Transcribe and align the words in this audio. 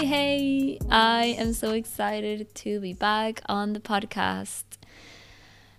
Hey! 0.00 0.78
I 0.90 1.36
am 1.38 1.52
so 1.52 1.72
excited 1.72 2.54
to 2.54 2.80
be 2.80 2.94
back 2.94 3.42
on 3.50 3.74
the 3.74 3.80
podcast. 3.80 4.64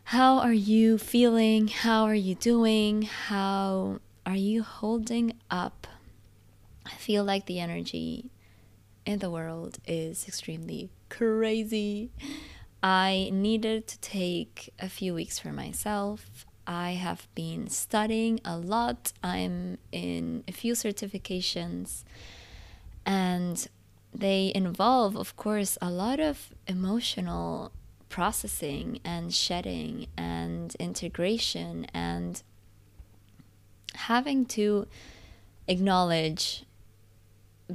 How 0.04 0.38
are 0.38 0.54
you 0.54 1.00
feeling? 1.00 1.68
How 1.68 2.04
are 2.04 2.14
you 2.14 2.36
doing? 2.36 3.02
How 3.02 4.00
are 4.24 4.36
you 4.36 4.62
holding 4.62 5.34
up? 5.50 5.88
I 6.86 6.92
feel 6.92 7.24
like 7.24 7.48
the 7.48 7.60
energy 7.60 8.30
in 9.08 9.18
the 9.20 9.32
world 9.32 9.80
is 9.88 10.28
extremely 10.28 10.92
crazy. 11.10 12.12
I 12.84 13.32
needed 13.34 13.88
to 13.88 14.00
take 14.02 14.72
a 14.80 14.88
few 14.88 15.16
weeks 15.16 15.40
for 15.40 15.52
myself. 15.52 16.46
I 16.68 16.92
have 16.92 17.28
been 17.34 17.70
studying 17.70 18.40
a 18.46 18.56
lot. 18.56 19.14
I'm 19.24 19.80
in 19.92 20.44
a 20.48 20.52
few 20.52 20.74
certifications 20.74 22.04
and 23.04 23.68
they 24.14 24.52
involve, 24.54 25.16
of 25.16 25.36
course, 25.36 25.78
a 25.82 25.90
lot 25.90 26.20
of 26.20 26.54
emotional 26.68 27.72
processing 28.10 29.00
and 29.06 29.34
shedding 29.34 30.08
and 30.18 30.76
integration 30.76 31.86
and 31.94 32.44
having 33.96 34.46
to 34.46 34.88
acknowledge 35.68 36.66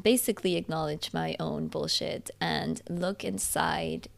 basically 0.02 0.56
acknowledge 0.56 1.14
my 1.14 1.34
own 1.40 1.68
bullshit 1.68 2.30
and 2.38 2.82
look 2.90 3.24
inside 3.24 4.08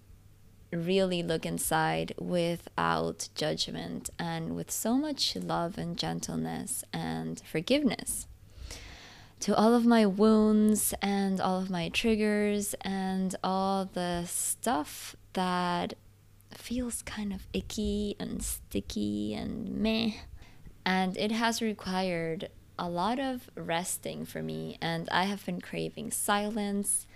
really 0.73 1.23
look 1.23 1.47
inside 1.47 2.13
without 2.19 3.29
judgment 3.35 4.11
and 4.19 4.55
with 4.55 4.71
so 4.71 4.97
much 4.97 5.35
love 5.37 5.79
and 5.79 5.97
gentleness 5.97 6.85
and 6.93 7.41
forgiveness 7.47 8.27
to 9.41 9.55
all 9.55 9.75
of 9.75 9.87
my 9.87 10.05
wounds 10.05 10.95
and 11.01 11.41
all 11.41 11.61
of 11.61 11.71
my 11.71 11.89
triggers 11.89 12.75
and 12.83 13.37
all 13.45 13.85
the 13.85 14.25
stuff 14.27 15.15
that 15.35 15.95
feels 16.53 17.03
kind 17.03 17.33
of 17.33 17.47
icky 17.53 18.17
and 18.19 18.43
sticky 18.43 19.35
and 19.35 19.69
meh. 19.69 20.13
And 20.85 21.17
it 21.17 21.31
has 21.31 21.63
required 21.63 22.51
a 22.79 22.89
lot 22.89 23.19
of 23.19 23.51
resting 23.55 24.25
for 24.25 24.43
me, 24.43 24.79
and 24.81 25.09
I 25.11 25.25
have 25.25 25.45
been 25.45 25.61
craving 25.61 26.13
silence 26.13 27.07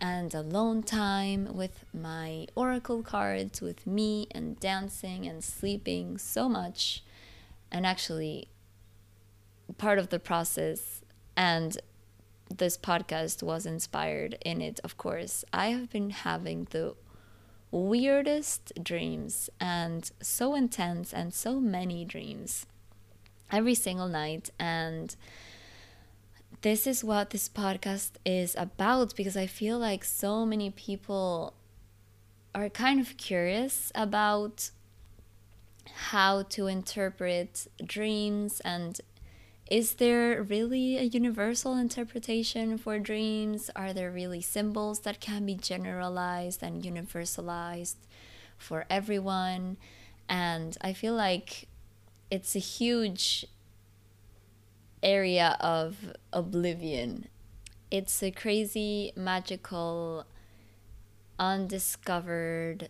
and 0.00 0.32
alone 0.34 0.82
time 0.82 1.48
with 1.54 1.84
my 1.92 2.46
oracle 2.54 3.02
cards, 3.02 3.60
with 3.60 3.86
me, 3.86 4.28
and 4.30 4.60
dancing 4.60 5.26
and 5.26 5.42
sleeping 5.42 6.18
so 6.18 6.48
much. 6.48 7.02
And 7.72 7.86
actually, 7.86 8.48
part 9.78 9.98
of 9.98 10.10
the 10.10 10.20
process 10.20 10.97
and 11.38 11.78
this 12.54 12.76
podcast 12.76 13.44
was 13.44 13.64
inspired 13.64 14.36
in 14.44 14.60
it, 14.60 14.80
of 14.82 14.96
course. 14.96 15.44
I 15.52 15.68
have 15.68 15.88
been 15.88 16.10
having 16.10 16.66
the 16.70 16.96
weirdest 17.70 18.72
dreams 18.82 19.48
and 19.60 20.10
so 20.20 20.56
intense 20.56 21.14
and 21.14 21.32
so 21.32 21.60
many 21.60 22.04
dreams 22.04 22.66
every 23.52 23.76
single 23.76 24.08
night. 24.08 24.50
And 24.58 25.14
this 26.62 26.88
is 26.88 27.04
what 27.04 27.30
this 27.30 27.48
podcast 27.48 28.12
is 28.24 28.56
about 28.58 29.14
because 29.14 29.36
I 29.36 29.46
feel 29.46 29.78
like 29.78 30.02
so 30.02 30.44
many 30.44 30.70
people 30.70 31.54
are 32.52 32.68
kind 32.68 32.98
of 32.98 33.16
curious 33.16 33.92
about 33.94 34.70
how 36.08 36.42
to 36.42 36.66
interpret 36.66 37.68
dreams 37.84 38.60
and 38.64 39.00
is 39.70 39.94
there 39.94 40.42
really 40.42 40.96
a 40.96 41.02
universal 41.02 41.76
interpretation 41.76 42.78
for 42.78 42.98
dreams? 42.98 43.70
Are 43.76 43.92
there 43.92 44.10
really 44.10 44.40
symbols 44.40 45.00
that 45.00 45.20
can 45.20 45.44
be 45.44 45.54
generalized 45.54 46.62
and 46.62 46.82
universalized 46.82 47.96
for 48.56 48.86
everyone? 48.88 49.76
And 50.28 50.76
I 50.80 50.92
feel 50.92 51.14
like 51.14 51.68
it's 52.30 52.56
a 52.56 52.60
huge 52.60 53.46
area 55.02 55.56
of 55.60 56.14
oblivion. 56.32 57.28
It's 57.90 58.22
a 58.22 58.30
crazy, 58.30 59.12
magical, 59.16 60.24
undiscovered 61.38 62.88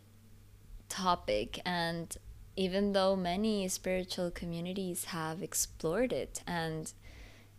topic, 0.89 1.61
and 1.65 2.17
even 2.59 2.93
though 2.93 3.15
many 3.15 3.69
spiritual 3.69 4.33
communities 4.33 5.05
have 5.05 5.45
explored 5.45 6.13
it 6.13 6.43
and 6.45 6.93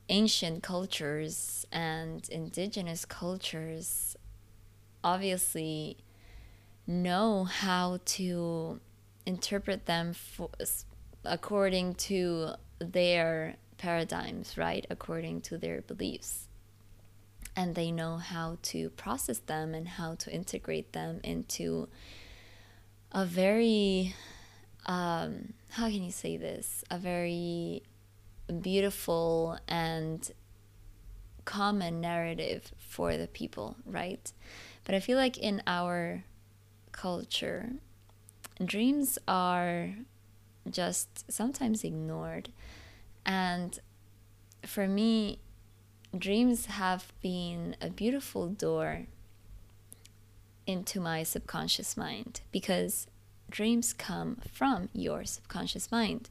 ancient 0.10 0.62
cultures 0.62 1.66
and 1.72 2.28
indigenous 2.28 3.06
cultures 3.06 4.18
obviously 5.02 5.96
know 6.86 7.46
how 7.46 7.98
to 8.04 8.82
interpret 9.26 9.86
them 9.86 10.12
for, 10.12 10.50
according 11.24 11.94
to 11.94 12.50
their 12.80 13.56
paradigms, 13.78 14.58
right? 14.58 14.86
According 14.90 15.40
to 15.44 15.58
their 15.58 15.82
beliefs. 15.82 16.50
And 17.56 17.74
they 17.74 17.90
know 17.90 18.18
how 18.18 18.58
to 18.64 18.90
process 18.90 19.40
them 19.40 19.74
and 19.74 19.88
how 19.88 20.16
to 20.16 20.30
integrate 20.30 20.92
them 20.92 21.22
into 21.24 21.88
a 23.14 23.26
very 23.26 24.14
um, 24.90 25.54
how 25.70 25.86
can 25.86 26.04
you 26.04 26.12
say 26.12 26.36
this? 26.36 26.84
A 26.90 26.98
very 26.98 27.84
beautiful 28.62 29.60
and 29.68 30.32
common 31.46 32.02
narrative 32.02 32.72
for 32.80 33.16
the 33.16 33.28
people, 33.28 33.76
right? 33.86 34.34
But 34.86 34.96
I 34.96 35.00
feel 35.00 35.16
like 35.16 35.38
in 35.38 35.62
our 35.68 36.24
culture, 36.92 37.70
dreams 38.66 39.20
are 39.28 39.94
just 40.68 41.32
sometimes 41.32 41.84
ignored. 41.84 42.50
And 43.24 43.80
for 44.66 44.88
me, 44.88 45.38
dreams 46.18 46.66
have 46.66 47.14
been 47.22 47.76
a 47.80 47.92
beautiful 47.92 48.48
door 48.48 49.06
into 50.66 51.00
my 51.00 51.22
subconscious 51.22 51.96
mind 51.96 52.42
because 52.52 53.06
dreams 53.50 53.94
come 53.94 54.38
from 54.52 54.90
your 54.94 55.26
subconscious 55.26 55.92
mind. 55.92 56.30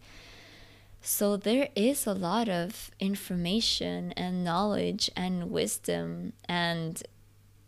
So 1.01 1.37
there 1.37 1.69
is 1.75 2.07
a 2.07 2.13
lot 2.13 2.49
of 2.49 2.91
information 2.99 4.13
and 4.13 4.45
knowledge 4.45 5.11
and 5.17 5.51
wisdom 5.51 6.33
and 6.49 7.03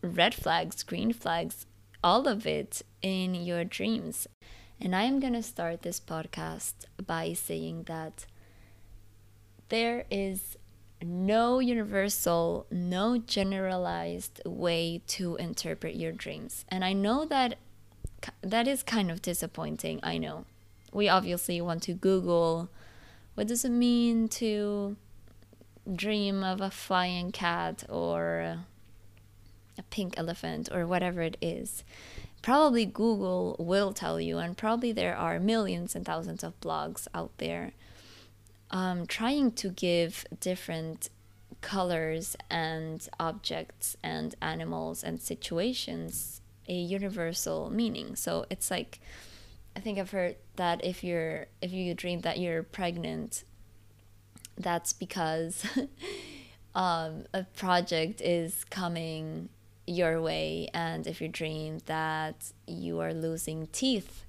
red 0.03 0.35
flags, 0.35 0.83
green 0.83 1.13
flags, 1.13 1.67
all 2.03 2.27
of 2.27 2.47
it 2.47 2.83
in 3.03 3.35
your 3.35 3.65
dreams. 3.65 4.27
And 4.81 4.97
I 4.97 5.03
am 5.03 5.21
going 5.21 5.35
to 5.35 5.43
start 5.43 5.83
this 5.83 6.01
podcast 6.01 6.75
by 7.05 7.35
saying 7.35 7.85
that 7.85 8.27
there 9.69 10.05
is 10.11 10.57
no 11.03 11.61
universal, 11.61 12.67
no 12.71 13.19
generalized 13.19 14.41
way 14.45 15.03
to 15.07 15.37
interpret 15.37 15.97
your 15.97 16.13
dreams. 16.13 16.65
And 16.69 16.85
I 16.85 16.93
know 16.93 17.25
that 17.27 17.57
that 18.43 18.67
is 18.67 18.83
kind 18.83 19.11
of 19.11 19.23
disappointing. 19.23 20.01
I 20.03 20.19
know. 20.19 20.45
We 20.93 21.09
obviously 21.09 21.61
want 21.61 21.83
to 21.85 21.95
Google 21.95 22.69
what 23.35 23.47
does 23.47 23.65
it 23.65 23.71
mean 23.71 24.29
to 24.29 24.97
dream 25.95 26.43
of 26.43 26.61
a 26.61 26.71
flying 26.71 27.33
cat 27.33 27.85
or 27.89 28.59
a 29.79 29.83
pink 29.91 30.15
elephant 30.17 30.69
or 30.73 30.87
whatever 30.87 31.23
it 31.23 31.37
is. 31.41 31.85
Probably 32.43 32.87
Google 32.87 33.57
will 33.59 33.93
tell 33.93 34.21
you, 34.21 34.39
and 34.39 34.57
probably 34.57 34.93
there 34.93 35.17
are 35.17 35.39
millions 35.39 35.95
and 35.95 36.05
thousands 36.05 36.43
of 36.43 36.59
blogs 36.61 37.07
out 37.15 37.31
there 37.39 37.73
um, 38.71 39.07
trying 39.07 39.53
to 39.53 39.69
give 39.69 40.25
different 40.41 41.11
colors 41.61 42.37
and 42.49 43.09
objects 43.19 43.97
and 44.03 44.35
animals 44.41 45.03
and 45.05 45.21
situations 45.21 46.40
a 46.71 46.73
universal 46.73 47.69
meaning. 47.69 48.17
So 48.17 48.47
it's 48.49 48.71
like 48.71 49.01
I 49.77 49.81
think 49.81 49.99
I've 49.99 50.11
heard 50.11 50.37
that 50.57 50.85
if 50.85 51.05
you're 51.05 51.47
if 51.61 51.73
you 51.73 51.95
dream 51.95 52.21
that 52.21 52.39
you're 52.39 52.63
pregnant, 52.63 53.45
that's 54.57 54.93
because 54.93 55.65
um, 56.75 57.25
a 57.35 57.45
project 57.57 58.21
is 58.21 58.65
coming 58.65 59.49
your 59.87 60.23
way, 60.23 60.69
and 60.73 61.07
if 61.07 61.21
you 61.21 61.29
dream 61.29 61.79
that 61.87 62.53
you 62.67 63.01
are 63.01 63.13
losing 63.13 63.67
teeth, 63.69 64.25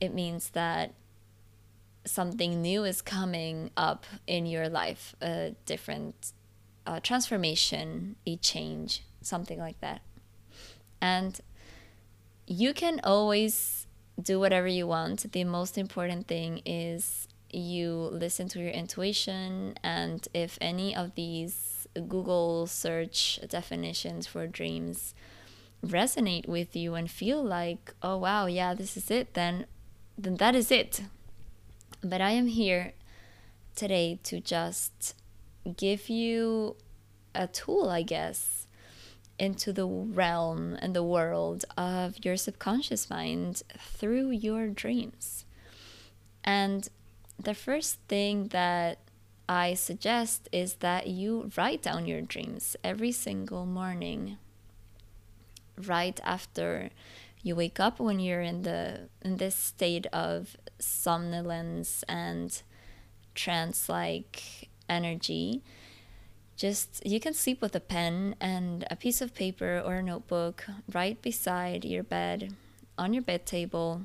it 0.00 0.14
means 0.14 0.50
that 0.50 0.94
something 2.06 2.62
new 2.62 2.84
is 2.84 3.02
coming 3.02 3.70
up 3.76 4.06
in 4.26 4.46
your 4.46 4.68
life, 4.68 5.14
a 5.20 5.54
different 5.66 6.32
uh, 6.86 7.00
transformation, 7.00 8.16
a 8.26 8.36
change, 8.36 9.02
something 9.20 9.58
like 9.58 9.78
that. 9.80 10.00
And 11.02 11.38
you 12.48 12.72
can 12.72 12.98
always 13.04 13.86
do 14.20 14.40
whatever 14.40 14.66
you 14.66 14.86
want. 14.86 15.30
The 15.32 15.44
most 15.44 15.76
important 15.76 16.26
thing 16.26 16.62
is 16.64 17.28
you 17.50 18.08
listen 18.10 18.48
to 18.48 18.58
your 18.58 18.70
intuition, 18.70 19.74
and 19.82 20.26
if 20.32 20.56
any 20.60 20.96
of 20.96 21.14
these 21.14 21.86
Google 21.94 22.66
search 22.66 23.38
definitions 23.48 24.26
for 24.26 24.46
dreams 24.46 25.14
resonate 25.84 26.48
with 26.48 26.74
you 26.74 26.94
and 26.94 27.10
feel 27.10 27.42
like, 27.44 27.94
oh 28.02 28.16
wow, 28.16 28.46
yeah, 28.46 28.72
this 28.74 28.96
is 28.96 29.10
it, 29.10 29.34
then 29.34 29.66
then 30.16 30.36
that 30.36 30.54
is 30.54 30.70
it. 30.70 31.02
But 32.02 32.20
I 32.20 32.30
am 32.30 32.46
here 32.46 32.94
today 33.76 34.18
to 34.24 34.40
just 34.40 35.14
give 35.76 36.08
you 36.08 36.76
a 37.34 37.46
tool, 37.46 37.90
I 37.90 38.02
guess, 38.02 38.57
into 39.38 39.72
the 39.72 39.86
realm 39.86 40.76
and 40.80 40.94
the 40.94 41.02
world 41.02 41.64
of 41.76 42.24
your 42.24 42.36
subconscious 42.36 43.08
mind 43.08 43.62
through 43.78 44.30
your 44.30 44.68
dreams. 44.68 45.44
And 46.44 46.88
the 47.38 47.54
first 47.54 47.98
thing 48.08 48.48
that 48.48 48.98
I 49.48 49.74
suggest 49.74 50.48
is 50.52 50.74
that 50.74 51.06
you 51.06 51.50
write 51.56 51.82
down 51.82 52.06
your 52.06 52.20
dreams 52.20 52.76
every 52.82 53.12
single 53.12 53.64
morning. 53.64 54.36
Right 55.76 56.20
after 56.24 56.90
you 57.42 57.54
wake 57.54 57.78
up 57.78 58.00
when 58.00 58.18
you're 58.18 58.42
in 58.42 58.62
the 58.62 59.08
in 59.22 59.36
this 59.36 59.54
state 59.54 60.06
of 60.12 60.56
somnolence 60.78 62.02
and 62.08 62.62
trance 63.34 63.88
like 63.88 64.68
energy 64.88 65.62
just 66.58 67.06
you 67.06 67.20
can 67.20 67.32
sleep 67.32 67.62
with 67.62 67.74
a 67.74 67.80
pen 67.80 68.34
and 68.40 68.84
a 68.90 68.96
piece 68.96 69.20
of 69.20 69.32
paper 69.32 69.80
or 69.84 69.94
a 69.94 70.02
notebook 70.02 70.66
right 70.92 71.22
beside 71.22 71.84
your 71.84 72.02
bed 72.02 72.54
on 72.98 73.14
your 73.14 73.22
bed 73.22 73.46
table 73.46 74.02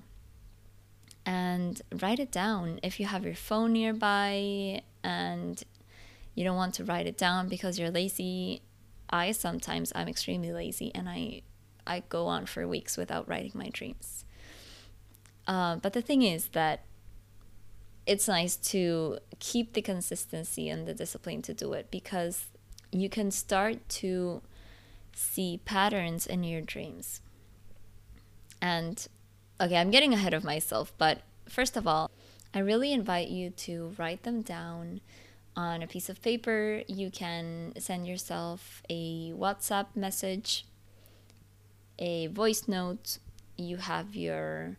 and 1.25 1.81
write 2.01 2.19
it 2.19 2.31
down. 2.31 2.79
If 2.83 2.99
you 2.99 3.07
have 3.07 3.25
your 3.25 3.35
phone 3.35 3.73
nearby 3.73 4.83
and 5.03 5.61
you 6.35 6.43
don't 6.43 6.55
want 6.55 6.75
to 6.75 6.83
write 6.83 7.07
it 7.07 7.17
down 7.17 7.49
because 7.49 7.77
you're 7.77 7.91
lazy 7.91 8.61
i 9.09 9.31
sometimes 9.31 9.91
i'm 9.95 10.07
extremely 10.07 10.51
lazy 10.51 10.91
and 10.95 11.07
i 11.07 11.41
i 11.85 12.01
go 12.09 12.25
on 12.25 12.45
for 12.45 12.67
weeks 12.67 12.97
without 12.97 13.27
writing 13.27 13.51
my 13.53 13.69
dreams. 13.69 14.25
Uh, 15.45 15.75
but 15.75 15.91
the 15.91 16.01
thing 16.01 16.21
is 16.21 16.47
that 16.49 16.85
it's 18.05 18.27
nice 18.27 18.55
to 18.57 19.19
keep 19.39 19.73
the 19.73 19.81
consistency 19.81 20.69
and 20.69 20.87
the 20.87 20.93
discipline 20.93 21.41
to 21.41 21.53
do 21.53 21.73
it 21.73 21.89
because 21.89 22.45
you 22.91 23.09
can 23.09 23.31
start 23.31 23.87
to 23.89 24.41
see 25.13 25.59
patterns 25.65 26.27
in 26.27 26.43
your 26.43 26.61
dreams 26.61 27.21
and 28.63 29.07
okay, 29.59 29.77
I'm 29.77 29.91
getting 29.91 30.13
ahead 30.13 30.33
of 30.33 30.45
myself, 30.45 30.93
but 30.97 31.21
first 31.49 31.75
of 31.75 31.85
all, 31.85 32.09
I 32.53 32.59
really 32.59 32.93
invite 32.93 33.27
you 33.27 33.49
to 33.49 33.93
write 33.97 34.23
them 34.23 34.41
down 34.41 35.01
on 35.55 35.83
a 35.83 35.87
piece 35.87 36.07
of 36.07 36.21
paper. 36.21 36.81
You 36.87 37.11
can 37.11 37.73
send 37.77 38.07
yourself 38.07 38.81
a 38.89 39.31
WhatsApp 39.31 39.87
message, 39.95 40.65
a 41.99 42.27
voice 42.27 42.67
note. 42.67 43.17
You 43.57 43.77
have 43.77 44.15
your 44.15 44.77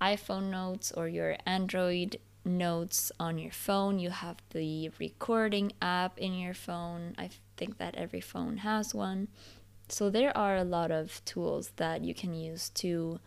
iPhone 0.00 0.50
notes 0.50 0.92
or 0.92 1.08
your 1.08 1.36
Android 1.46 2.18
notes 2.48 3.12
on 3.20 3.38
your 3.38 3.52
phone. 3.52 3.98
You 3.98 4.10
have 4.10 4.36
the 4.50 4.90
recording 4.98 5.72
app 5.80 6.18
in 6.18 6.34
your 6.34 6.54
phone. 6.54 7.14
I 7.18 7.30
think 7.56 7.78
that 7.78 7.94
every 7.94 8.20
phone 8.20 8.58
has 8.58 8.94
one. 8.94 9.28
So 9.88 10.10
there 10.10 10.36
are 10.36 10.56
a 10.56 10.64
lot 10.64 10.90
of 10.90 11.24
tools 11.24 11.72
that 11.76 12.02
you 12.02 12.14
can 12.14 12.34
use 12.34 12.70
to 12.70 13.20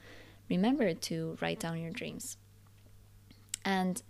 remember 0.50 0.94
to 0.94 1.38
write 1.41 1.59
down 1.59 1.79
your 1.79 1.91
dreams. 1.91 2.38
And 3.63 4.01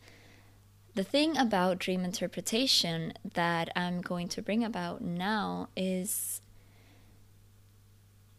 the 0.93 1.03
thing 1.03 1.37
about 1.37 1.79
dream 1.79 2.03
interpretation 2.03 3.13
that 3.33 3.69
I'm 3.75 4.01
going 4.01 4.27
to 4.29 4.41
bring 4.41 4.63
about 4.63 5.01
now 5.01 5.69
is 5.75 6.41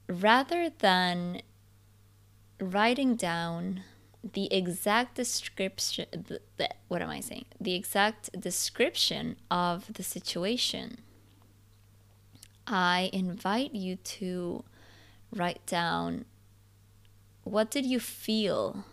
rather 0.09 0.69
than 0.69 1.41
writing 2.61 3.17
down 3.17 3.83
the 4.23 4.53
exact 4.53 5.17
description, 5.17 6.07
what 6.89 7.03
am 7.03 7.11
I 7.11 7.21
saying? 7.21 7.47
The 7.61 7.75
exact 7.75 8.39
description 8.41 9.37
of 9.51 9.93
the 9.93 10.03
situation, 10.03 10.99
I 12.67 13.11
invite 13.13 13.75
you 13.75 13.97
to 13.97 14.65
write 15.35 15.65
down 15.67 16.25
what 17.45 17.71
did 17.71 17.85
you 17.85 17.99
feel 17.99 18.85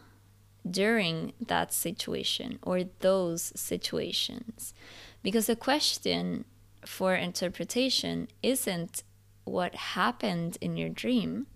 during 0.69 1.33
that 1.39 1.73
situation 1.73 2.57
or 2.63 2.83
those 2.99 3.53
situations? 3.55 4.73
Because 5.21 5.45
the 5.45 5.55
question 5.55 6.45
for 6.85 7.13
interpretation 7.13 8.27
isn't 8.41 9.03
what 9.43 9.75
happened 9.75 10.57
in 10.61 10.77
your 10.77 10.89
dream, 10.89 11.47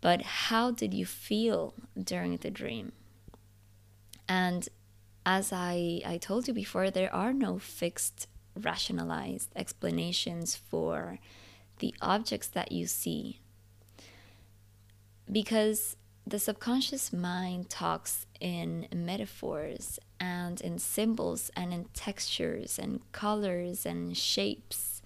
but 0.00 0.22
how 0.22 0.70
did 0.70 0.94
you 0.94 1.06
feel 1.06 1.74
during 2.02 2.36
the 2.36 2.50
dream? 2.50 2.92
And 4.28 4.68
as 5.24 5.52
I, 5.52 6.00
I 6.06 6.18
told 6.18 6.48
you 6.48 6.54
before, 6.54 6.90
there 6.90 7.14
are 7.14 7.32
no 7.32 7.58
fixed 7.58 8.28
rationalized 8.56 9.50
explanations 9.56 10.56
for 10.56 11.18
the 11.78 11.94
objects 12.00 12.48
that 12.48 12.72
you 12.72 12.86
see 12.86 13.38
because 15.30 15.96
the 16.26 16.38
subconscious 16.38 17.12
mind 17.12 17.70
talks 17.70 18.26
in 18.40 18.86
metaphors 18.94 19.98
and 20.20 20.60
in 20.60 20.78
symbols 20.78 21.50
and 21.56 21.72
in 21.72 21.84
textures 21.94 22.78
and 22.78 23.00
colors 23.12 23.86
and 23.86 24.16
shapes. 24.16 24.97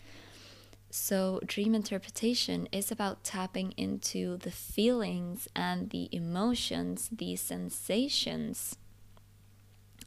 So, 0.94 1.40
dream 1.46 1.74
interpretation 1.74 2.68
is 2.70 2.92
about 2.92 3.24
tapping 3.24 3.72
into 3.78 4.36
the 4.36 4.50
feelings 4.50 5.48
and 5.56 5.88
the 5.88 6.10
emotions, 6.14 7.08
the 7.10 7.34
sensations, 7.36 8.76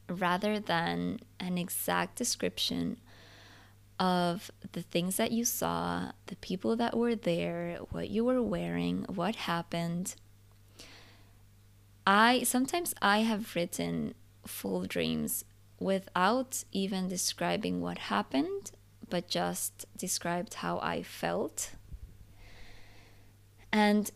rather 0.08 0.60
than 0.60 1.22
an 1.40 1.58
exact 1.58 2.18
description 2.18 2.98
of 4.00 4.52
the 4.74 4.84
things 4.84 5.18
that 5.18 5.32
you 5.32 5.44
saw, 5.44 6.12
the 6.28 6.36
people 6.36 6.76
that 6.76 6.96
were 6.96 7.16
there, 7.16 7.80
what 7.90 8.12
you 8.12 8.24
were 8.24 8.44
wearing, 8.44 9.06
what 9.06 9.36
happened. 9.38 10.14
I 12.06 12.44
sometimes 12.44 12.94
I 13.02 13.22
have 13.22 13.56
written 13.56 14.14
full 14.46 14.86
dreams 14.86 15.46
without 15.80 16.64
even 16.72 17.08
describing 17.08 17.82
what 17.82 17.98
happened, 17.98 18.70
but 19.10 19.28
just 19.28 19.86
described 19.98 20.56
how 20.56 20.80
I 20.80 21.04
felt. 21.04 21.72
And 23.72 24.10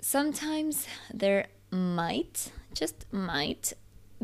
sometimes 0.00 0.86
there 1.12 1.46
might, 1.70 2.52
just 2.74 3.04
might, 3.12 3.72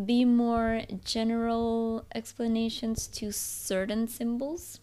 be 0.03 0.25
more 0.25 0.83
general 1.05 2.05
explanations 2.15 3.07
to 3.07 3.31
certain 3.33 4.09
symbols 4.09 4.81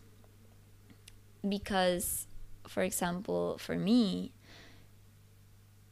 because 1.48 2.28
for 2.68 2.84
example 2.84 3.58
for 3.58 3.76
me 3.76 4.32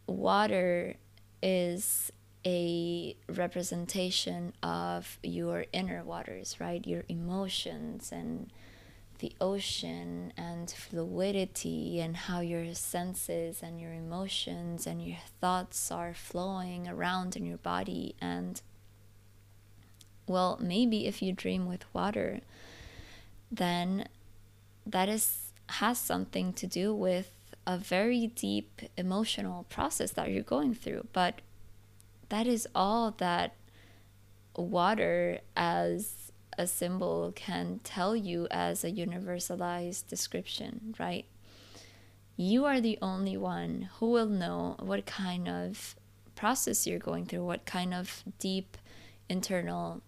water 0.07 0.95
is 1.43 2.11
a 2.45 3.15
representation 3.27 4.53
of 4.63 5.19
your 5.21 5.65
inner 5.73 6.03
waters 6.03 6.55
right 6.61 6.87
your 6.87 7.03
emotions 7.09 8.11
and 8.13 8.51
the 9.19 9.33
ocean 9.39 10.33
and 10.37 10.69
fluidity 10.69 11.99
and 11.99 12.15
how 12.15 12.39
your 12.39 12.73
senses 12.73 13.61
and 13.61 13.79
your 13.79 13.93
emotions 13.93 14.87
and 14.87 15.05
your 15.05 15.17
thoughts 15.39 15.91
are 15.91 16.13
flowing 16.13 16.87
around 16.87 17.35
in 17.35 17.45
your 17.45 17.57
body 17.57 18.15
and 18.21 18.61
well, 20.29 20.59
maybe 20.61 21.07
if 21.07 21.21
you 21.23 21.33
dream 21.33 21.65
with 21.65 21.83
water, 21.93 22.41
then 23.51 24.07
that 24.85 25.09
is 25.09 25.51
has 25.67 25.97
something 25.97 26.53
to 26.53 26.67
do 26.67 26.93
with 26.93 27.31
a 27.65 27.77
very 27.77 28.27
deep 28.27 28.81
emotional 28.97 29.65
process 29.69 30.11
that 30.11 30.31
you're 30.31 30.43
going 30.43 30.73
through. 30.73 31.07
But 31.13 31.41
that 32.29 32.47
is 32.47 32.67
all 32.73 33.11
that 33.17 33.55
water 34.55 35.39
as 35.55 36.18
a 36.59 36.67
symbol 36.67 37.31
can 37.35 37.79
tell 37.83 38.15
you 38.15 38.47
as 38.51 38.83
a 38.83 38.91
universalized 38.91 40.07
description, 40.07 40.93
right? 40.99 41.25
You 42.35 42.65
are 42.65 42.81
the 42.81 42.99
only 43.01 43.37
one 43.37 43.89
who 43.95 44.11
will 44.11 44.27
know 44.27 44.75
what 44.79 45.05
kind 45.05 45.47
of 45.47 45.95
process 46.35 46.85
you're 46.85 46.99
going 46.99 47.25
through, 47.25 47.45
what 47.45 47.65
kind 47.65 47.93
of 47.93 48.23
deep 48.39 48.77
internal 49.29 50.01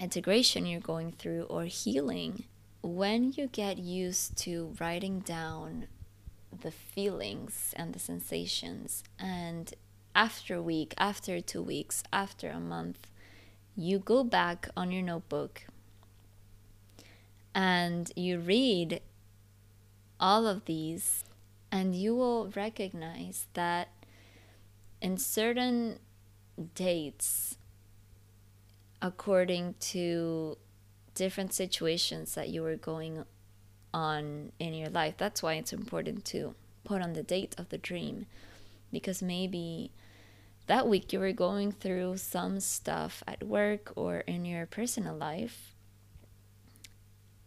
integration 0.00 0.64
you're 0.64 0.80
going 0.80 1.12
through 1.12 1.42
or 1.42 1.64
healing, 1.64 2.44
when 2.82 3.32
you 3.32 3.46
get 3.46 3.76
used 3.76 4.36
to 4.38 4.74
writing 4.80 5.20
down 5.20 5.86
the 6.62 6.70
feelings 6.70 7.74
and 7.76 7.92
the 7.92 7.98
sensations, 7.98 9.04
and 9.18 9.74
after 10.14 10.54
a 10.54 10.62
week, 10.62 10.94
after 10.96 11.40
two 11.40 11.62
weeks, 11.62 12.02
after 12.12 12.48
a 12.48 12.58
month, 12.58 13.09
you 13.76 13.98
go 13.98 14.24
back 14.24 14.68
on 14.76 14.90
your 14.92 15.02
notebook 15.02 15.62
And 17.54 18.10
you 18.16 18.38
read 18.38 19.00
all 20.18 20.46
of 20.46 20.64
these, 20.66 21.24
and 21.72 21.94
you 21.94 22.14
will 22.14 22.50
recognize 22.54 23.46
that 23.54 23.88
in 25.00 25.16
certain 25.18 25.98
dates, 26.74 27.56
according 29.02 29.74
to 29.80 30.58
different 31.14 31.52
situations 31.52 32.34
that 32.34 32.48
you 32.48 32.62
were 32.62 32.76
going 32.76 33.24
on 33.92 34.52
in 34.58 34.74
your 34.74 34.88
life, 34.90 35.14
that's 35.16 35.42
why 35.42 35.54
it's 35.54 35.72
important 35.72 36.24
to 36.26 36.54
put 36.84 37.02
on 37.02 37.12
the 37.14 37.22
date 37.22 37.54
of 37.58 37.68
the 37.70 37.78
dream 37.78 38.26
because 38.92 39.22
maybe 39.22 39.90
that 40.70 40.86
week 40.86 41.12
you 41.12 41.18
were 41.18 41.32
going 41.32 41.72
through 41.72 42.16
some 42.16 42.60
stuff 42.60 43.24
at 43.26 43.42
work 43.42 43.92
or 43.96 44.18
in 44.18 44.44
your 44.44 44.66
personal 44.66 45.16
life. 45.16 45.74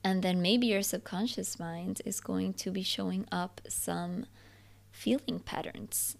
And 0.03 0.21
then 0.21 0.41
maybe 0.41 0.67
your 0.67 0.81
subconscious 0.81 1.57
mind 1.57 2.01
is 2.03 2.19
going 2.19 2.53
to 2.55 2.69
be 2.69 2.83
showing 2.83 3.25
up 3.31 3.61
some 3.69 4.25
feeling 4.91 5.39
patterns. 5.39 6.17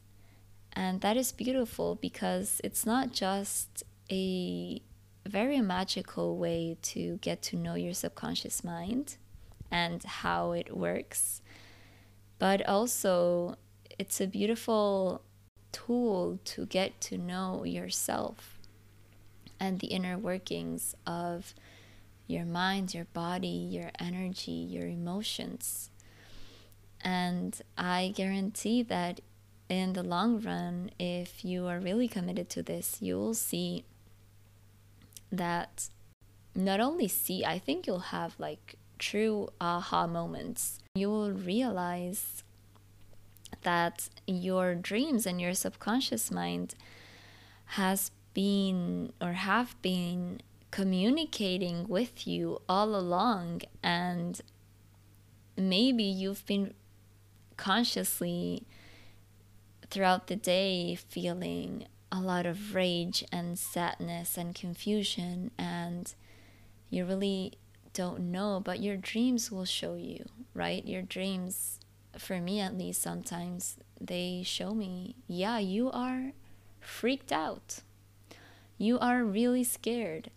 And 0.72 1.02
that 1.02 1.18
is 1.18 1.34
beautiful 1.34 1.96
because 1.96 2.62
it's 2.64 2.86
not 2.86 3.12
just 3.12 3.84
a 4.10 4.82
very 5.28 5.60
magical 5.60 6.38
way 6.38 6.78
to 6.94 7.18
get 7.18 7.42
to 7.42 7.58
know 7.58 7.76
your 7.76 7.94
subconscious 7.94 8.64
mind 8.64 9.18
and 9.70 10.02
how 10.06 10.54
it 10.54 10.74
works, 10.74 11.42
but 12.40 12.66
also 12.66 13.58
it's 14.00 14.22
a 14.22 14.28
beautiful 14.28 15.22
tool 15.74 16.40
to 16.46 16.66
get 16.66 17.02
to 17.02 17.18
know 17.18 17.66
yourself 17.66 18.58
and 19.60 19.80
the 19.80 19.88
inner 19.88 20.18
workings 20.18 20.96
of 21.06 21.54
your 22.28 22.46
mind, 22.46 22.94
your 22.94 23.06
body, 23.14 23.48
your 23.48 23.92
energy, 24.00 24.52
your 24.52 24.88
emotions. 24.88 25.90
And 27.02 27.60
I 27.78 28.14
guarantee 28.16 28.84
that 28.84 29.20
in 29.68 29.94
the 29.94 30.04
long 30.04 30.42
run, 30.42 30.92
if 31.00 31.44
you 31.44 31.68
are 31.68 31.80
really 31.80 32.08
committed 32.08 32.50
to 32.52 32.64
this, 32.64 32.98
you 33.02 33.18
will 33.18 33.34
see 33.34 33.84
that 35.32 35.90
not 36.56 36.80
only 36.80 37.08
see, 37.08 37.44
I 37.44 37.60
think 37.60 37.88
you'll 37.88 38.14
have 38.18 38.36
like 38.40 38.76
true 39.00 39.50
aha 39.60 40.08
moments. 40.08 40.80
You 40.96 41.10
will 41.10 41.32
realize 41.32 42.44
that 43.62 44.10
your 44.28 44.76
dreams 44.76 45.26
and 45.26 45.40
your 45.40 45.54
subconscious 45.54 46.32
mind 46.32 46.76
has 47.66 48.12
been 48.34 49.14
or 49.22 49.34
have 49.34 49.80
been 49.82 50.42
communicating 50.72 51.88
with 51.88 52.28
you 52.28 52.60
all 52.68 52.96
along 52.96 53.62
and 53.84 54.42
maybe 55.56 56.04
you've 56.04 56.46
been 56.48 56.74
consciously 57.58 58.64
throughout 59.90 60.28
the 60.28 60.36
day 60.36 60.96
feeling 60.96 61.86
a 62.12 62.20
lot 62.20 62.46
of 62.46 62.74
rage 62.74 63.24
and 63.32 63.60
sadness 63.60 64.36
and 64.36 64.56
confusion 64.56 65.52
and 65.58 66.16
you 66.90 67.06
really 67.06 67.54
don't 67.94 68.20
know 68.20 68.60
but 68.64 68.82
your 68.82 68.98
dreams 68.98 69.52
will 69.52 69.66
show 69.66 69.94
you 69.94 70.26
right? 70.54 70.86
Your 70.86 71.02
dreams 71.02 71.80
for 72.18 72.40
me 72.40 72.60
at 72.60 72.78
least, 72.78 73.02
sometimes 73.02 73.78
they 74.00 74.44
show 74.46 74.74
me, 74.74 75.16
yeah, 75.28 75.60
you 75.60 75.92
are 75.92 76.34
freaked 76.80 77.32
out. 77.32 77.80
You 78.78 79.00
are 79.00 79.24
really 79.24 79.64
scared. 79.64 80.30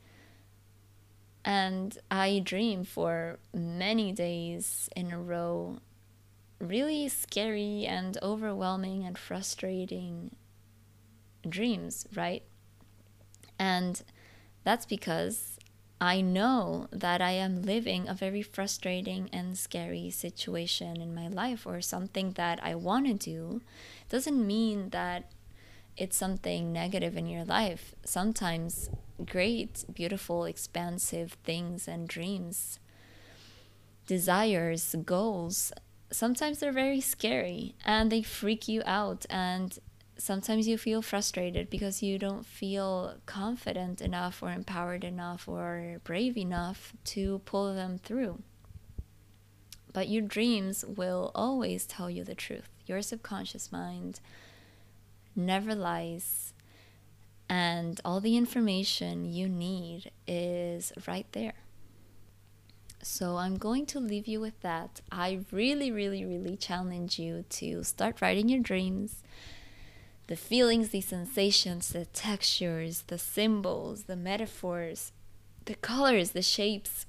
And 1.45 1.97
I 2.11 2.41
dream 2.45 2.85
for 2.85 3.39
many 3.55 4.13
days 4.13 4.89
in 4.97 5.13
a 5.13 5.21
row, 5.21 5.79
really 6.61 7.09
scary 7.09 7.87
and 7.87 8.19
overwhelming 8.23 9.05
and 9.05 9.17
frustrating 9.17 10.35
dreams, 11.49 12.07
right? 12.15 12.43
And 13.59 14.03
that's 14.65 14.87
because 14.87 15.56
I 16.01 16.21
know 16.21 16.89
that 16.93 17.23
I 17.23 17.31
am 17.33 17.63
living 17.63 18.07
a 18.07 18.15
very 18.15 18.43
frustrating 18.43 19.31
and 19.33 19.57
scary 19.57 20.11
situation 20.11 21.01
in 21.01 21.15
my 21.15 21.29
life 21.29 21.67
or 21.67 21.81
something 21.81 22.33
that 22.33 22.63
I 22.63 22.75
want 22.75 23.07
to 23.07 23.15
do 23.15 23.63
doesn't 24.11 24.47
mean 24.47 24.91
that 24.91 25.33
it's 25.97 26.17
something 26.17 26.71
negative 26.71 27.17
in 27.17 27.27
your 27.27 27.45
life. 27.45 27.95
Sometimes 28.05 28.91
great, 29.25 29.87
beautiful, 29.93 30.45
expansive 30.45 31.33
things 31.45 31.89
and 31.89 32.07
dreams, 32.07 32.79
desires, 34.07 34.95
goals, 35.05 35.73
sometimes 36.11 36.59
they're 36.59 36.73
very 36.73 37.01
scary 37.01 37.75
and 37.85 38.13
they 38.13 38.23
freak 38.23 38.69
you 38.69 38.83
out 38.85 39.25
and 39.31 39.79
sometimes 40.19 40.67
you 40.67 40.79
feel 40.79 41.03
frustrated 41.03 41.69
because 41.71 42.03
you 42.03 42.19
don't 42.19 42.47
feel 42.47 43.17
confident 43.27 44.01
enough 44.01 44.43
or 44.43 44.51
empowered 44.51 45.05
enough 45.05 45.49
or 45.49 46.01
brave 46.05 46.37
enough 46.37 46.93
to 47.05 47.41
pull 47.45 47.75
them 47.75 47.99
through. 47.99 48.43
But 49.93 50.09
your 50.09 50.23
dreams 50.23 50.85
will 50.85 51.31
always 51.35 51.87
tell 51.87 52.11
you 52.11 52.25
the 52.25 52.35
truth. 52.35 52.69
Your 52.87 53.03
subconscious 53.03 53.73
mind 53.73 54.21
never 55.35 55.75
lies, 55.75 56.53
and 57.49 58.01
all 58.05 58.21
the 58.21 58.37
information 58.37 59.25
you 59.25 59.49
need 59.49 60.11
is 60.27 60.93
right 61.07 61.27
there. 61.33 61.55
So 63.03 63.37
I'm 63.37 63.57
going 63.57 63.87
to 63.87 64.01
leave 64.01 64.27
you 64.27 64.41
with 64.41 64.61
that. 64.63 65.01
I 65.13 65.41
really, 65.53 65.93
really, 65.93 66.25
really 66.25 66.57
challenge 66.57 67.19
you 67.19 67.45
to 67.51 67.85
start 67.85 68.21
writing 68.21 68.49
your 68.49 68.61
dreams 68.61 69.23
the 70.27 70.37
feelings, 70.37 70.89
the 70.89 71.01
sensations, 71.01 71.91
the 71.91 72.07
textures, 72.07 73.05
the 73.07 73.19
symbols, 73.19 74.05
the 74.05 74.17
metaphors, 74.17 75.13
the 75.67 75.75
colors, 75.75 76.33
the 76.33 76.43
shapes, 76.43 77.07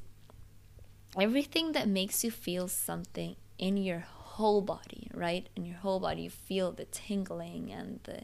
everything 1.19 1.71
that 1.71 1.87
makes 1.87 2.23
you 2.23 2.31
feel 2.31 2.67
something 2.67 3.35
in 3.57 3.77
your 3.77 3.99
whole 3.99 4.61
body, 4.61 5.09
right? 5.13 5.49
In 5.55 5.65
your 5.65 5.77
whole 5.77 5.99
body, 5.99 6.23
you 6.23 6.29
feel 6.29 6.71
the 6.71 6.85
tingling 6.85 7.71
and 7.71 7.99
the 8.03 8.21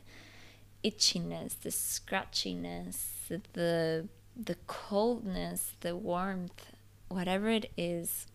itchiness, 0.84 1.60
the 1.60 1.70
scratchiness, 1.70 2.98
the 3.54 4.08
the 4.36 4.56
coldness, 4.66 5.74
the 5.82 5.96
warmth, 5.96 6.72
whatever 7.08 7.50
it 7.50 7.72
is. 7.78 8.28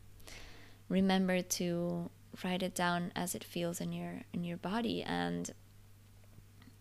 Remember 0.89 1.43
to 1.43 2.11
write 2.45 2.63
it 2.63 2.75
down 2.75 3.13
as 3.17 3.35
it 3.35 3.45
feels 3.45 3.81
in 3.81 3.93
your 3.93 4.23
in 4.33 4.45
your 4.45 4.57
body 4.57 5.03
and 5.03 5.51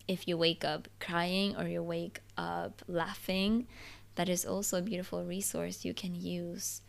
if 0.08 0.26
you 0.26 0.36
wake 0.36 0.64
up 0.64 0.88
crying 0.98 1.54
or 1.56 1.68
you 1.68 1.82
wake 1.82 2.20
up 2.36 2.82
laughing, 2.88 3.68
that 4.14 4.28
is 4.28 4.44
also 4.44 4.78
a 4.78 4.82
beautiful 4.82 5.24
resource 5.24 5.84
you 5.84 5.94
can 5.94 6.14
use 6.14 6.80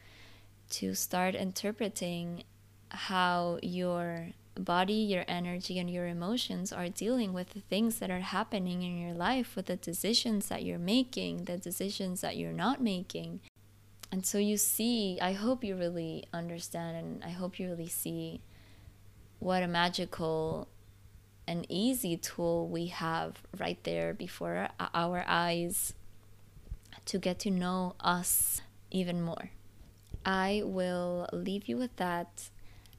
to 0.70 0.96
start 0.96 1.36
interpreting 1.36 2.44
how 2.90 3.60
your 3.62 4.30
body, 4.56 4.94
your 4.94 5.26
energy, 5.28 5.80
and 5.80 5.90
your 5.90 6.08
emotions 6.08 6.74
are 6.74 6.90
dealing 6.90 7.34
with 7.34 7.52
the 7.52 7.62
things 7.62 8.00
that 8.00 8.10
are 8.10 8.20
happening 8.20 8.84
in 8.84 9.00
your 9.00 9.14
life, 9.14 9.56
with 9.56 9.68
the 9.68 9.76
decisions 9.76 10.48
that 10.48 10.64
you're 10.64 10.80
making, 10.80 11.46
the 11.46 11.58
decisions 11.58 12.22
that 12.22 12.38
you're 12.38 12.52
not 12.52 12.82
making. 12.82 13.42
And 14.12 14.26
so 14.26 14.38
you 14.38 14.58
see, 14.58 15.20
I 15.22 15.34
hope 15.34 15.64
you 15.64 15.76
really 15.76 16.26
understand 16.34 16.98
and 16.98 17.24
I 17.24 17.30
hope 17.30 17.60
you 17.60 17.70
really 17.70 17.88
see 17.88 18.42
what 19.38 19.64
a 19.64 19.68
magical 19.68 20.68
an 21.50 21.66
easy 21.68 22.16
tool 22.16 22.68
we 22.68 22.86
have 22.88 23.42
right 23.58 23.84
there 23.84 24.14
before 24.14 24.70
our 24.94 25.26
eyes 25.28 25.96
to 27.06 27.18
get 27.18 27.40
to 27.40 27.50
know 27.50 27.96
us 28.00 28.62
even 28.92 29.20
more. 29.20 29.50
I 30.24 30.62
will 30.64 31.28
leave 31.34 31.68
you 31.68 31.76
with 31.76 31.96
that. 31.96 32.50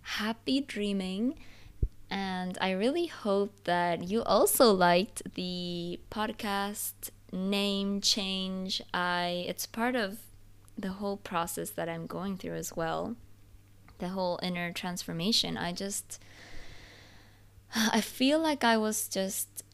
Happy 0.02 0.60
dreaming. 0.60 1.38
And 2.10 2.58
I 2.60 2.72
really 2.72 3.06
hope 3.06 3.54
that 3.64 4.02
you 4.02 4.24
also 4.24 4.72
liked 4.72 5.22
the 5.36 6.00
podcast 6.10 7.10
name 7.32 8.00
change. 8.00 8.82
I 8.92 9.44
it's 9.46 9.64
part 9.64 9.94
of 9.94 10.18
the 10.76 10.94
whole 10.98 11.18
process 11.18 11.70
that 11.70 11.88
I'm 11.88 12.08
going 12.08 12.36
through 12.36 12.56
as 12.56 12.74
well. 12.74 13.14
The 13.98 14.08
whole 14.08 14.40
inner 14.42 14.72
transformation. 14.72 15.56
I 15.56 15.70
just 15.70 16.18
I 17.74 18.00
feel 18.00 18.38
like 18.40 18.64
I 18.64 18.76
was 18.76 19.08
just 19.08 19.64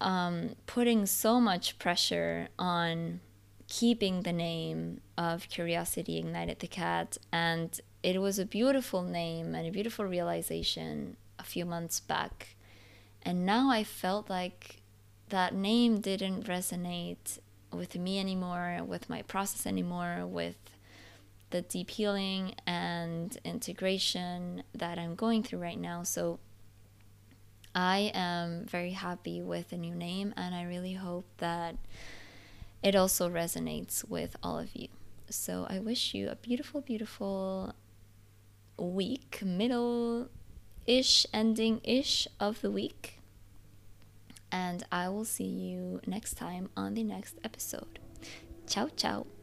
um, 0.00 0.56
putting 0.66 1.06
so 1.06 1.40
much 1.40 1.78
pressure 1.78 2.48
on 2.58 3.20
keeping 3.68 4.22
the 4.22 4.32
name 4.32 5.00
of 5.16 5.48
Curiosity 5.48 6.18
Ignited 6.18 6.58
the 6.58 6.66
Cat, 6.66 7.18
and 7.32 7.80
it 8.02 8.20
was 8.20 8.38
a 8.38 8.46
beautiful 8.46 9.02
name 9.02 9.54
and 9.54 9.66
a 9.66 9.70
beautiful 9.70 10.04
realization 10.04 11.16
a 11.38 11.44
few 11.44 11.64
months 11.64 12.00
back. 12.00 12.56
And 13.22 13.44
now 13.44 13.70
I 13.70 13.84
felt 13.84 14.30
like 14.30 14.82
that 15.28 15.54
name 15.54 16.00
didn't 16.00 16.46
resonate 16.46 17.38
with 17.72 17.96
me 17.96 18.18
anymore, 18.18 18.80
with 18.84 19.08
my 19.08 19.22
process 19.22 19.66
anymore, 19.66 20.26
with 20.26 20.56
the 21.50 21.62
deep 21.62 21.90
healing 21.90 22.54
and 22.66 23.36
integration 23.44 24.62
that 24.74 24.98
I'm 24.98 25.14
going 25.14 25.42
through 25.42 25.60
right 25.60 25.78
now. 25.78 26.02
So 26.02 26.38
I 27.74 28.10
am 28.14 28.66
very 28.66 28.92
happy 28.92 29.42
with 29.42 29.70
the 29.70 29.76
new 29.76 29.94
name, 29.94 30.34
and 30.36 30.54
I 30.54 30.64
really 30.64 30.94
hope 30.94 31.26
that 31.38 31.76
it 32.82 32.96
also 32.96 33.28
resonates 33.28 34.08
with 34.08 34.36
all 34.42 34.58
of 34.58 34.74
you. 34.74 34.88
So 35.28 35.66
I 35.70 35.78
wish 35.78 36.14
you 36.14 36.28
a 36.28 36.36
beautiful, 36.36 36.80
beautiful 36.80 37.74
week, 38.76 39.40
middle 39.44 40.28
ish, 40.86 41.26
ending 41.32 41.80
ish 41.84 42.26
of 42.40 42.60
the 42.60 42.70
week. 42.70 43.20
And 44.50 44.82
I 44.90 45.08
will 45.08 45.24
see 45.24 45.44
you 45.44 46.00
next 46.06 46.34
time 46.34 46.70
on 46.76 46.94
the 46.94 47.04
next 47.04 47.36
episode. 47.44 48.00
Ciao, 48.66 48.88
ciao. 48.96 49.39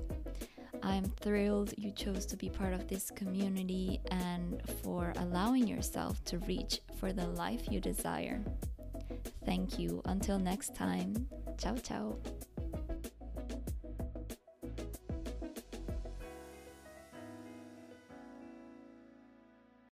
I'm 0.85 1.05
thrilled 1.19 1.73
you 1.77 1.91
chose 1.91 2.27
to 2.27 2.37
be 2.37 2.47
part 2.47 2.73
of 2.73 2.87
this 2.87 3.09
community 3.09 3.99
and 4.11 4.61
for 4.83 5.13
allowing 5.17 5.67
yourself 5.67 6.23
to 6.25 6.37
reach 6.39 6.79
for 6.99 7.11
the 7.11 7.25
life 7.25 7.63
you 7.71 7.81
desire. 7.81 8.39
Thank 9.45 9.79
you. 9.79 10.03
Until 10.05 10.37
next 10.37 10.75
time, 10.75 11.27
ciao 11.57 11.75
ciao. 11.77 12.19